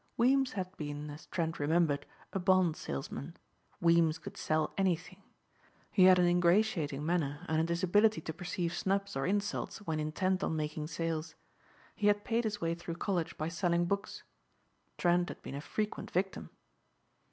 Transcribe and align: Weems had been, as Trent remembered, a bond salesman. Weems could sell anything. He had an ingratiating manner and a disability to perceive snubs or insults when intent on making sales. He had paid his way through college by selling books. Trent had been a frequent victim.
Weems 0.17 0.53
had 0.53 0.75
been, 0.77 1.11
as 1.11 1.27
Trent 1.27 1.59
remembered, 1.59 2.07
a 2.33 2.39
bond 2.39 2.75
salesman. 2.75 3.37
Weems 3.79 4.17
could 4.17 4.35
sell 4.35 4.73
anything. 4.75 5.21
He 5.91 6.05
had 6.05 6.17
an 6.17 6.25
ingratiating 6.25 7.05
manner 7.05 7.45
and 7.47 7.61
a 7.61 7.63
disability 7.63 8.19
to 8.21 8.33
perceive 8.33 8.73
snubs 8.73 9.15
or 9.15 9.27
insults 9.27 9.77
when 9.85 9.99
intent 9.99 10.43
on 10.43 10.55
making 10.55 10.87
sales. 10.87 11.35
He 11.95 12.07
had 12.07 12.25
paid 12.25 12.45
his 12.45 12.59
way 12.59 12.73
through 12.73 12.95
college 12.95 13.37
by 13.37 13.49
selling 13.49 13.85
books. 13.85 14.23
Trent 14.97 15.29
had 15.29 15.43
been 15.43 15.53
a 15.53 15.61
frequent 15.61 16.09
victim. 16.09 16.49